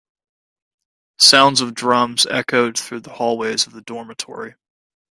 [1.19, 4.55] Sounds of drums echoed through the hallways of the dormitory.